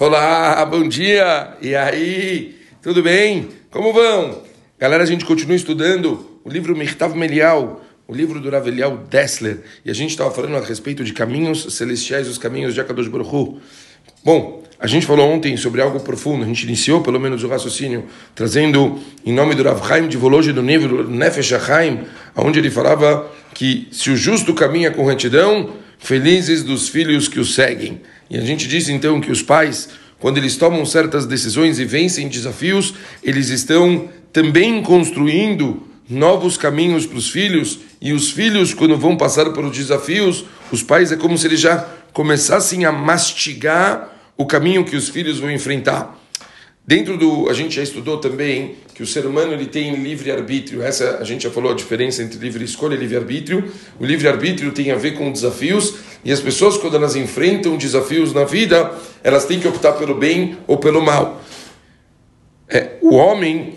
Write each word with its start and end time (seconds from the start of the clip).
Olá, 0.00 0.64
bom 0.64 0.88
dia! 0.88 1.58
E 1.60 1.74
aí, 1.74 2.56
tudo 2.80 3.02
bem? 3.02 3.50
Como 3.70 3.92
vão? 3.92 4.40
Galera, 4.78 5.02
a 5.02 5.06
gente 5.06 5.26
continua 5.26 5.54
estudando 5.54 6.40
o 6.42 6.48
livro 6.48 6.74
Mirtav 6.74 7.14
Melial, 7.14 7.84
o 8.08 8.14
livro 8.14 8.40
do 8.40 8.48
Rav 8.48 8.66
Elial 8.66 8.96
Dessler, 8.96 9.60
e 9.84 9.90
a 9.90 9.94
gente 9.94 10.12
estava 10.12 10.30
falando 10.30 10.56
a 10.56 10.60
respeito 10.60 11.04
de 11.04 11.12
caminhos 11.12 11.74
celestiais, 11.74 12.28
os 12.28 12.38
caminhos 12.38 12.72
de 12.72 12.80
Akadosh 12.80 13.08
Baruch 13.08 13.60
Bom, 14.24 14.62
a 14.78 14.86
gente 14.86 15.04
falou 15.04 15.30
ontem 15.30 15.54
sobre 15.58 15.82
algo 15.82 16.00
profundo, 16.00 16.44
a 16.44 16.46
gente 16.46 16.62
iniciou 16.62 17.02
pelo 17.02 17.20
menos 17.20 17.44
o 17.44 17.48
raciocínio, 17.48 18.06
trazendo 18.34 18.98
em 19.22 19.34
nome 19.34 19.54
do 19.54 19.62
Rav 19.62 19.86
Chaim 19.86 20.08
de 20.08 20.16
Voloj 20.16 20.50
do 20.50 20.62
livro 20.62 21.10
Nefesh 21.10 21.52
HaChaim, 21.52 22.06
onde 22.36 22.58
ele 22.58 22.70
falava 22.70 23.30
que 23.52 23.86
se 23.92 24.10
o 24.10 24.16
justo 24.16 24.54
caminha 24.54 24.90
com 24.90 25.04
retidão, 25.04 25.74
felizes 26.00 26.62
dos 26.64 26.88
filhos 26.88 27.28
que 27.28 27.38
o 27.38 27.44
seguem. 27.44 28.00
E 28.28 28.36
a 28.36 28.40
gente 28.40 28.66
disse 28.66 28.92
então 28.92 29.20
que 29.20 29.30
os 29.30 29.42
pais, 29.42 29.88
quando 30.18 30.38
eles 30.38 30.56
tomam 30.56 30.84
certas 30.84 31.26
decisões 31.26 31.78
e 31.78 31.84
vencem 31.84 32.28
desafios, 32.28 32.94
eles 33.22 33.50
estão 33.50 34.08
também 34.32 34.82
construindo 34.82 35.86
novos 36.08 36.56
caminhos 36.56 37.06
para 37.06 37.18
os 37.18 37.30
filhos, 37.30 37.78
e 38.00 38.12
os 38.12 38.32
filhos, 38.32 38.74
quando 38.74 38.96
vão 38.96 39.16
passar 39.16 39.50
por 39.50 39.70
desafios, 39.70 40.44
os 40.72 40.82
pais 40.82 41.12
é 41.12 41.16
como 41.16 41.38
se 41.38 41.46
eles 41.46 41.60
já 41.60 41.86
começassem 42.12 42.84
a 42.84 42.90
mastigar 42.90 44.16
o 44.36 44.44
caminho 44.44 44.84
que 44.84 44.96
os 44.96 45.08
filhos 45.08 45.38
vão 45.38 45.50
enfrentar. 45.50 46.19
Dentro 46.86 47.16
do, 47.16 47.48
a 47.48 47.52
gente 47.52 47.76
já 47.76 47.82
estudou 47.82 48.18
também 48.18 48.76
que 48.94 49.02
o 49.02 49.06
ser 49.06 49.24
humano 49.24 49.52
ele 49.52 49.66
tem 49.66 49.94
livre 50.02 50.30
arbítrio. 50.30 50.82
Essa 50.82 51.18
a 51.18 51.24
gente 51.24 51.44
já 51.44 51.50
falou 51.50 51.72
a 51.72 51.74
diferença 51.74 52.22
entre 52.22 52.38
livre 52.38 52.64
escolha 52.64 52.94
e 52.94 52.98
livre 52.98 53.16
arbítrio. 53.16 53.72
O 53.98 54.04
livre 54.04 54.26
arbítrio 54.26 54.72
tem 54.72 54.90
a 54.90 54.96
ver 54.96 55.12
com 55.12 55.30
desafios 55.30 55.94
e 56.24 56.32
as 56.32 56.40
pessoas 56.40 56.76
quando 56.76 56.96
elas 56.96 57.16
enfrentam 57.16 57.76
desafios 57.76 58.32
na 58.32 58.44
vida, 58.44 58.92
elas 59.22 59.44
têm 59.44 59.60
que 59.60 59.68
optar 59.68 59.92
pelo 59.92 60.14
bem 60.14 60.58
ou 60.66 60.78
pelo 60.78 61.00
mal. 61.00 61.42
É, 62.68 62.98
o 63.00 63.14
homem, 63.14 63.74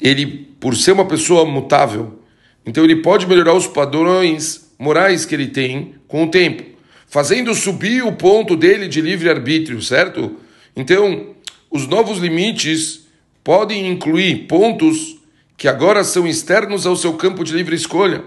ele 0.00 0.46
por 0.58 0.74
ser 0.74 0.92
uma 0.92 1.04
pessoa 1.04 1.44
mutável, 1.44 2.18
então 2.64 2.82
ele 2.82 2.96
pode 2.96 3.26
melhorar 3.26 3.54
os 3.54 3.66
padrões 3.66 4.72
morais 4.78 5.24
que 5.24 5.34
ele 5.34 5.48
tem 5.48 5.94
com 6.08 6.24
o 6.24 6.30
tempo, 6.30 6.64
fazendo 7.06 7.54
subir 7.54 8.02
o 8.02 8.12
ponto 8.12 8.56
dele 8.56 8.88
de 8.88 9.00
livre 9.00 9.28
arbítrio, 9.28 9.80
certo? 9.82 10.36
Então 10.74 11.35
os 11.76 11.86
novos 11.86 12.18
limites 12.18 13.06
podem 13.44 13.86
incluir 13.86 14.46
pontos 14.48 15.18
que 15.56 15.68
agora 15.68 16.02
são 16.02 16.26
externos 16.26 16.86
ao 16.86 16.96
seu 16.96 17.12
campo 17.14 17.44
de 17.44 17.52
livre 17.52 17.76
escolha. 17.76 18.24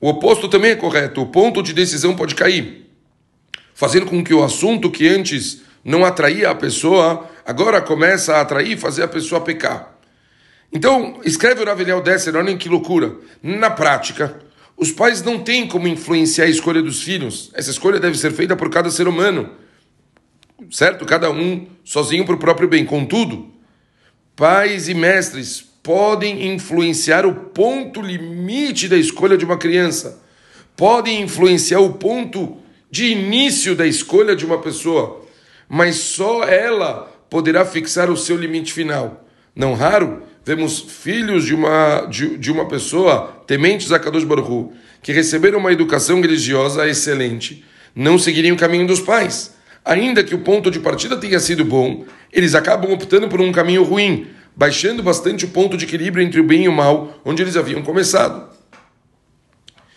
O 0.00 0.08
oposto 0.08 0.48
também 0.48 0.70
é 0.70 0.76
correto. 0.76 1.20
O 1.20 1.26
ponto 1.26 1.62
de 1.62 1.72
decisão 1.72 2.14
pode 2.14 2.34
cair, 2.34 2.88
fazendo 3.74 4.06
com 4.06 4.22
que 4.22 4.32
o 4.32 4.42
assunto 4.42 4.90
que 4.90 5.08
antes 5.08 5.62
não 5.84 6.04
atraía 6.04 6.50
a 6.50 6.54
pessoa, 6.54 7.28
agora 7.44 7.80
começa 7.80 8.34
a 8.36 8.40
atrair 8.40 8.72
e 8.72 8.80
fazer 8.80 9.02
a 9.02 9.08
pessoa 9.08 9.40
pecar. 9.40 9.98
Então, 10.72 11.20
escreve 11.24 11.62
o 11.62 11.66
Raveliel 11.66 12.00
Desser, 12.00 12.34
olhem 12.36 12.56
que 12.56 12.68
loucura. 12.68 13.16
Na 13.42 13.70
prática, 13.70 14.38
os 14.76 14.90
pais 14.90 15.22
não 15.22 15.40
têm 15.40 15.66
como 15.66 15.88
influenciar 15.88 16.44
a 16.44 16.48
escolha 16.48 16.80
dos 16.80 17.02
filhos. 17.02 17.50
Essa 17.54 17.70
escolha 17.70 18.00
deve 18.00 18.16
ser 18.16 18.32
feita 18.32 18.56
por 18.56 18.70
cada 18.70 18.90
ser 18.90 19.06
humano 19.06 19.50
certo? 20.70 21.04
Cada 21.04 21.30
um 21.30 21.66
sozinho 21.84 22.24
para 22.24 22.34
o 22.34 22.38
próprio 22.38 22.68
bem. 22.68 22.84
Contudo, 22.84 23.50
pais 24.36 24.88
e 24.88 24.94
mestres 24.94 25.64
podem 25.82 26.52
influenciar 26.54 27.26
o 27.26 27.34
ponto 27.34 28.00
limite 28.00 28.88
da 28.88 28.96
escolha 28.96 29.36
de 29.36 29.44
uma 29.44 29.58
criança, 29.58 30.22
podem 30.76 31.22
influenciar 31.22 31.80
o 31.80 31.94
ponto 31.94 32.58
de 32.90 33.06
início 33.06 33.74
da 33.74 33.86
escolha 33.86 34.36
de 34.36 34.46
uma 34.46 34.58
pessoa, 34.58 35.26
mas 35.68 35.96
só 35.96 36.44
ela 36.44 37.10
poderá 37.28 37.64
fixar 37.64 38.10
o 38.10 38.16
seu 38.16 38.36
limite 38.36 38.72
final. 38.72 39.26
Não 39.56 39.74
raro, 39.74 40.22
vemos 40.44 40.80
filhos 40.80 41.44
de 41.44 41.54
uma, 41.54 42.02
de, 42.02 42.36
de 42.36 42.52
uma 42.52 42.68
pessoa, 42.68 43.42
tementes 43.46 43.90
a 43.90 43.98
Kadosh 43.98 44.24
Baruch 44.24 44.72
que 45.02 45.12
receberam 45.12 45.58
uma 45.58 45.72
educação 45.72 46.20
religiosa 46.20 46.88
excelente, 46.88 47.64
não 47.94 48.18
seguiriam 48.18 48.54
o 48.54 48.58
caminho 48.58 48.86
dos 48.86 49.00
pais 49.00 49.52
Ainda 49.84 50.22
que 50.22 50.34
o 50.34 50.38
ponto 50.38 50.70
de 50.70 50.78
partida 50.78 51.16
tenha 51.16 51.40
sido 51.40 51.64
bom, 51.64 52.04
eles 52.32 52.54
acabam 52.54 52.92
optando 52.92 53.28
por 53.28 53.40
um 53.40 53.50
caminho 53.50 53.82
ruim, 53.82 54.28
baixando 54.54 55.02
bastante 55.02 55.44
o 55.44 55.48
ponto 55.48 55.76
de 55.76 55.84
equilíbrio 55.84 56.24
entre 56.24 56.40
o 56.40 56.44
bem 56.44 56.64
e 56.64 56.68
o 56.68 56.72
mal, 56.72 57.20
onde 57.24 57.42
eles 57.42 57.56
haviam 57.56 57.82
começado. 57.82 58.48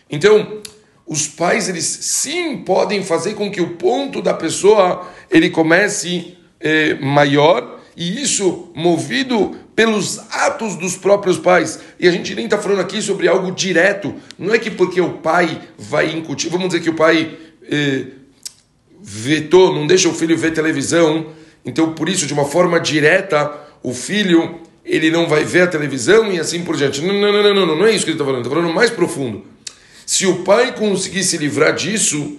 Então, 0.10 0.62
os 1.06 1.28
pais 1.28 1.70
eles 1.70 1.86
sim 1.86 2.58
podem 2.58 3.04
fazer 3.04 3.36
com 3.36 3.52
que 3.52 3.62
o 3.62 3.76
ponto 3.76 4.22
da 4.22 4.34
pessoa 4.34 5.08
ele 5.30 5.50
comece 5.52 6.36
eh, 6.60 6.96
maior 6.96 7.80
e 7.96 8.22
isso 8.22 8.72
movido 8.76 9.56
pelos 9.76 10.20
atos 10.32 10.76
dos 10.76 10.98
próprios 10.98 11.38
pais. 11.38 11.80
E 12.00 12.08
a 12.08 12.12
gente 12.12 12.34
nem 12.34 12.46
está 12.46 12.58
falando 12.58 12.80
aqui 12.80 13.02
sobre 13.02 13.28
algo 13.28 13.52
direto. 13.52 14.16
Não 14.38 14.54
é 14.54 14.58
que 14.58 14.72
porque 14.72 15.00
o 15.00 15.14
pai 15.14 15.62
vai 15.78 16.12
incutir, 16.12 16.50
vamos 16.50 16.70
dizer 16.70 16.82
que 16.82 16.90
o 16.90 16.96
pai 16.96 17.38
eh, 17.70 18.06
vetou, 19.08 19.72
não 19.72 19.86
deixa 19.86 20.10
o 20.10 20.14
filho 20.14 20.36
ver 20.36 20.52
televisão, 20.52 21.28
então 21.64 21.94
por 21.94 22.10
isso, 22.10 22.26
de 22.26 22.34
uma 22.34 22.46
forma 22.46 22.80
direta, 22.80 23.52
o 23.84 23.94
filho 23.94 24.60
ele 24.84 25.12
não 25.12 25.28
vai 25.28 25.44
ver 25.44 25.62
a 25.62 25.68
televisão 25.68 26.32
e 26.32 26.40
assim 26.40 26.64
por 26.64 26.76
diante. 26.76 27.02
Não, 27.02 27.14
não, 27.14 27.32
não, 27.32 27.54
não, 27.54 27.66
não, 27.68 27.76
não 27.78 27.86
é 27.86 27.92
isso 27.92 28.04
que 28.04 28.12
ele 28.12 28.16
está 28.16 28.26
falando, 28.26 28.44
está 28.44 28.56
falando 28.56 28.74
mais 28.74 28.90
profundo. 28.90 29.44
Se 30.08 30.26
o 30.26 30.44
pai 30.44 30.74
conseguir 30.74 31.24
se 31.24 31.38
livrar 31.38 31.76
disso, 31.76 32.38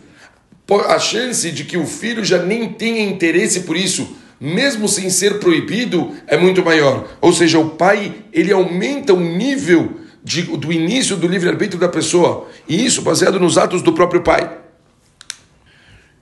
a 0.88 0.99
chance 0.99 1.50
de 1.53 1.62
que 1.62 1.76
o 1.76 1.87
filho 1.87 2.25
já 2.25 2.43
nem 2.43 2.69
tenha 2.69 3.03
interesse 3.03 3.60
por 3.60 3.76
isso, 3.76 4.16
mesmo 4.41 4.88
sem 4.88 5.09
ser 5.09 5.38
proibido, 5.38 6.12
é 6.26 6.37
muito 6.37 6.65
maior. 6.65 7.09
Ou 7.21 7.32
seja, 7.32 7.60
o 7.60 7.71
pai 7.71 8.12
ele 8.32 8.53
aumenta 8.53 9.15
o 9.15 9.21
nível 9.21 10.00
de, 10.22 10.43
do 10.43 10.72
início 10.72 11.16
do 11.16 11.28
livre-arbítrio 11.28 11.78
da 11.78 11.88
pessoa, 11.88 12.49
e 12.69 12.84
isso 12.84 13.03
baseado 13.03 13.38
nos 13.38 13.56
atos 13.56 13.82
do 13.82 13.93
próprio 13.93 14.22
pai. 14.22 14.66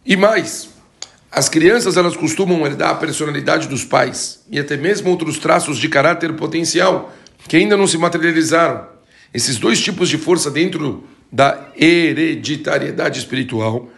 E 0.07 0.17
mais, 0.17 0.69
as 1.33 1.49
crianças 1.49 1.97
elas 1.97 2.15
costumam 2.15 2.67
herdar 2.67 2.91
a 2.91 2.95
personalidade 2.95 3.67
dos 3.69 3.85
pais 3.85 4.41
e 4.51 4.59
até 4.59 4.77
mesmo 4.77 5.09
outros 5.09 5.39
traços 5.39 5.79
de 5.79 5.89
caráter 5.89 6.35
potencial 6.35 7.13
que 7.49 7.57
ainda 7.57 7.75
não 7.75 7.87
se 7.87 7.97
materializaram. 7.97 8.87
Esses 9.33 9.57
dois 9.57 9.81
tipos 9.81 10.11
de 10.11 10.19
força 10.19 10.51
dentro 10.51 11.05
da 11.33 11.69
hereditariedade 11.75 13.19
espiritual 13.19 13.89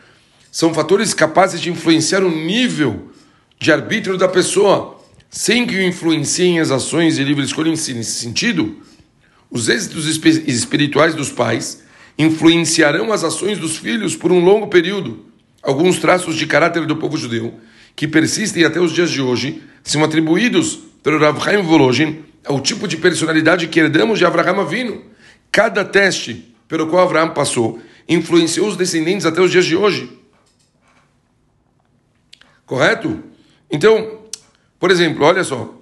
são 0.50 0.72
fatores 0.72 1.12
capazes 1.12 1.60
de 1.60 1.70
influenciar 1.70 2.22
o 2.22 2.30
nível 2.30 3.10
de 3.58 3.72
arbítrio 3.72 4.16
da 4.16 4.28
pessoa, 4.28 4.98
sem 5.28 5.66
que 5.66 5.76
o 5.76 5.82
influenciem 5.82 6.60
as 6.60 6.70
ações 6.70 7.18
e 7.18 7.24
livre 7.24 7.44
escolha. 7.44 7.70
Nesse 7.70 8.04
sentido, 8.04 8.76
os 9.50 9.68
êxitos 9.68 10.06
espirituais 10.06 11.16
dos 11.16 11.32
pais 11.32 11.82
influenciarão 12.16 13.12
as 13.12 13.24
ações 13.24 13.58
dos 13.58 13.76
filhos 13.76 14.14
por 14.14 14.30
um 14.30 14.42
longo 14.42 14.68
período 14.68 15.26
alguns 15.66 15.98
traços 15.98 16.36
de 16.36 16.46
caráter 16.46 16.86
do 16.86 16.96
povo 16.96 17.16
judeu 17.16 17.52
que 17.96 18.06
persistem 18.06 18.64
até 18.64 18.80
os 18.80 18.92
dias 18.92 19.10
de 19.10 19.20
hoje 19.20 19.62
são 19.82 20.04
atribuídos 20.04 20.78
pelo 21.02 21.18
Rav 21.18 21.42
Chaim 21.42 21.60
Volozhin 21.62 22.24
ao 22.44 22.60
tipo 22.60 22.86
de 22.86 22.96
personalidade 22.96 23.66
que 23.66 23.80
herdamos 23.80 24.18
de 24.18 24.24
Avraham 24.24 24.60
Avinu. 24.60 25.02
Cada 25.50 25.84
teste 25.84 26.54
pelo 26.68 26.86
qual 26.86 27.02
Avraham 27.02 27.30
passou 27.30 27.80
influenciou 28.08 28.68
os 28.68 28.76
descendentes 28.76 29.26
até 29.26 29.40
os 29.40 29.50
dias 29.50 29.64
de 29.64 29.74
hoje. 29.74 30.08
Correto? 32.64 33.20
Então, 33.68 34.20
por 34.78 34.92
exemplo, 34.92 35.24
olha 35.24 35.42
só, 35.42 35.74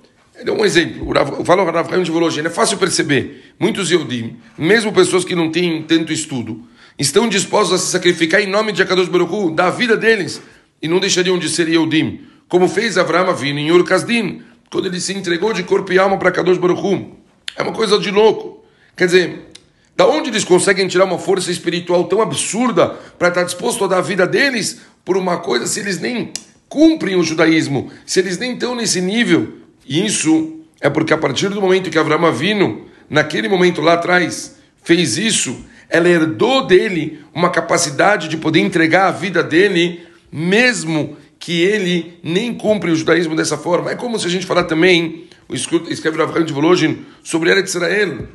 um 0.49 0.65
exemplo, 0.65 1.13
eu 1.39 1.45
falo 1.45 1.65
Rav 1.65 1.91
Chaim 1.91 2.03
de 2.03 2.11
Volozhin, 2.11 2.41
é 2.41 2.51
fácil 2.51 2.79
perceber, 2.79 3.53
muitos 3.59 3.91
Yodim, 3.91 4.39
mesmo 4.57 4.93
pessoas 4.93 5.27
que 5.27 5.35
não 5.35 5.51
têm 5.53 5.83
tanto 5.83 6.11
estudo, 6.11 6.67
estão 6.99 7.29
dispostos 7.29 7.75
a 7.75 7.79
se 7.79 7.91
sacrificar 7.91 8.41
em 8.41 8.47
nome 8.47 8.73
de 8.73 8.83
Akadosh 8.83 9.09
Baruch 9.09 9.55
da 9.55 9.71
vida 9.71 9.97
deles, 9.97 10.41
e 10.81 10.89
não 10.89 11.01
deixariam 11.01 11.39
de 11.39 11.49
ser 11.49 11.69
Yehudim, 11.69 12.21
como 12.49 12.69
fez 12.69 12.99
Avraham 12.99 13.31
Avinu 13.31 13.59
em 13.59 13.73
Ur 13.73 13.85
Kasdim, 13.85 14.43
quando 14.71 14.87
ele 14.87 15.01
se 15.01 15.13
entregou 15.13 15.53
de 15.53 15.63
corpo 15.63 15.93
e 15.93 15.99
alma 15.99 16.19
para 16.19 16.29
Akadosh 16.29 16.59
Baruch 16.59 17.13
É 17.57 17.63
uma 17.63 17.73
coisa 17.73 17.99
de 17.99 18.11
louco. 18.11 18.65
Quer 18.97 19.07
dizer, 19.07 19.49
da 19.97 20.07
onde 20.07 20.31
eles 20.31 20.45
conseguem 20.45 20.89
tirar 20.89 21.05
uma 21.05 21.19
força 21.19 21.51
espiritual 21.51 22.05
tão 22.05 22.21
absurda 22.21 22.89
para 23.19 23.29
estar 23.29 23.45
disposto 23.45 23.85
a 23.85 23.87
dar 23.87 23.99
a 23.99 24.03
vida 24.03 24.27
deles 24.27 24.81
por 25.05 25.17
uma 25.17 25.39
coisa 25.39 25.67
se 25.67 25.81
eles 25.81 26.01
nem 26.01 26.33
cumprem 26.69 27.15
o 27.15 27.23
judaísmo, 27.23 27.91
se 28.05 28.19
eles 28.19 28.39
nem 28.39 28.55
estão 28.55 28.75
nesse 28.75 29.01
nível? 29.01 29.59
E 29.87 30.05
isso 30.05 30.61
é 30.81 30.91
porque 30.91 31.15
a 31.15 31.19
partir 31.19 31.49
do 31.49 31.61
momento 31.61 31.91
que 31.91 31.99
Avraham 31.99 32.27
Avinu, 32.27 32.87
naquele 33.09 33.49
momento 33.49 33.81
lá 33.81 33.95
atrás, 33.95 34.57
fez 34.83 35.17
isso, 35.17 35.65
ela 35.95 36.09
herdou 36.09 36.67
dele 36.67 37.21
uma 37.33 37.51
capacidade 37.51 38.27
de 38.27 38.37
poder 38.37 38.59
entregar 38.59 39.07
a 39.07 39.13
vida 39.13 39.45
dele, 39.45 40.01
mesmo 40.31 41.17
que 41.39 41.63
ele 41.63 42.19
nem 42.21 42.53
cumpre 42.53 42.91
o 42.91 42.97
judaísmo 42.97 43.37
dessa 43.37 43.57
forma. 43.57 43.93
É 43.93 43.95
como 43.95 44.19
se 44.19 44.27
a 44.27 44.31
gente 44.31 44.45
falar 44.45 44.65
também, 44.65 45.29
escreve 45.49 46.19
o 46.19 46.23
Avraham 46.23 46.45
de 46.45 46.53
Volozhin, 46.53 47.07
sobre 47.23 47.51
Eretz 47.51 47.77
Israel, 47.77 48.27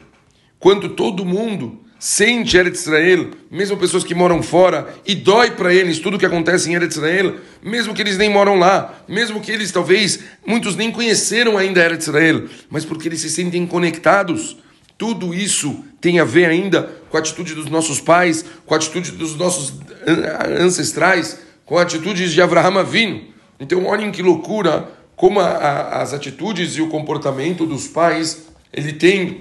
quando 0.57 0.87
todo 0.87 1.25
mundo 1.25 1.81
sente 1.99 2.55
Eretz 2.55 2.79
Israel, 2.79 3.31
mesmo 3.51 3.75
pessoas 3.75 4.05
que 4.05 4.15
moram 4.15 4.41
fora, 4.41 4.87
e 5.05 5.13
dói 5.13 5.51
para 5.51 5.73
eles 5.73 5.99
tudo 5.99 6.15
o 6.15 6.19
que 6.19 6.25
acontece 6.25 6.71
em 6.71 6.75
Eretz 6.75 6.95
Israel, 6.95 7.35
mesmo 7.61 7.93
que 7.93 8.01
eles 8.01 8.17
nem 8.17 8.29
moram 8.29 8.57
lá, 8.57 9.03
mesmo 9.05 9.41
que 9.41 9.51
eles 9.51 9.69
talvez, 9.69 10.21
muitos 10.47 10.77
nem 10.77 10.91
conheceram 10.91 11.57
ainda 11.57 11.83
Eretz 11.83 12.07
Israel, 12.07 12.45
mas 12.69 12.85
porque 12.85 13.09
eles 13.09 13.19
se 13.19 13.29
sentem 13.29 13.67
conectados. 13.67 14.55
Tudo 14.99 15.33
isso 15.33 15.85
tem 16.01 16.19
a 16.19 16.25
ver 16.25 16.49
ainda 16.49 16.83
com 17.09 17.15
a 17.15 17.21
atitude 17.21 17.55
dos 17.55 17.67
nossos 17.67 18.01
pais, 18.01 18.43
com 18.65 18.73
a 18.73 18.77
atitude 18.77 19.11
dos 19.13 19.33
nossos 19.37 19.73
ancestrais, 20.59 21.39
com 21.65 21.77
a 21.77 21.83
atitude 21.83 22.29
de 22.29 22.41
Avraham 22.41 22.77
Avinu. 22.77 23.23
Então, 23.57 23.85
olhem 23.85 24.11
que 24.11 24.21
loucura 24.21 24.91
como 25.15 25.39
a, 25.39 25.47
a, 25.47 26.01
as 26.01 26.13
atitudes 26.13 26.75
e 26.75 26.81
o 26.81 26.89
comportamento 26.89 27.65
dos 27.65 27.87
pais, 27.87 28.49
ele 28.73 28.91
tem 28.91 29.39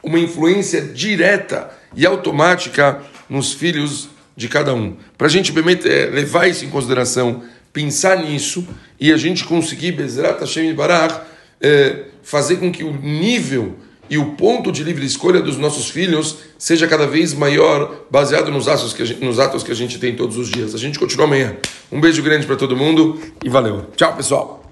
uma 0.00 0.20
influência 0.20 0.80
direta 0.80 1.70
e 1.96 2.06
automática 2.06 3.02
nos 3.28 3.52
filhos 3.52 4.08
de 4.36 4.46
cada 4.46 4.72
um. 4.74 4.96
Para 5.16 5.26
a 5.26 5.30
gente 5.30 5.52
é, 5.86 6.06
levar 6.06 6.46
isso 6.46 6.64
em 6.64 6.70
consideração, 6.70 7.42
pensar 7.72 8.16
nisso 8.22 8.64
e 9.00 9.12
a 9.12 9.16
gente 9.16 9.44
conseguir, 9.44 9.90
Bezrat 9.90 10.38
Hashem 10.38 10.72
Barach, 10.72 11.20
é, 11.60 12.04
fazer 12.22 12.58
com 12.58 12.70
que 12.70 12.84
o 12.84 12.92
nível 12.92 13.76
e 14.10 14.18
o 14.18 14.32
ponto 14.32 14.72
de 14.72 14.82
livre 14.82 15.04
escolha 15.04 15.40
dos 15.40 15.56
nossos 15.56 15.90
filhos 15.90 16.38
seja 16.58 16.86
cada 16.86 17.06
vez 17.06 17.34
maior, 17.34 18.06
baseado 18.10 18.50
nos 18.50 18.68
atos 18.68 18.92
que 18.92 19.02
a 19.02 19.06
gente, 19.06 19.24
nos 19.24 19.38
atos 19.38 19.62
que 19.62 19.72
a 19.72 19.74
gente 19.74 19.98
tem 19.98 20.14
todos 20.14 20.36
os 20.36 20.50
dias. 20.50 20.74
A 20.74 20.78
gente 20.78 20.98
continua 20.98 21.26
amanhã. 21.26 21.56
Um 21.90 22.00
beijo 22.00 22.22
grande 22.22 22.46
para 22.46 22.56
todo 22.56 22.76
mundo 22.76 23.20
e 23.44 23.48
valeu. 23.48 23.86
Tchau, 23.96 24.14
pessoal. 24.14 24.57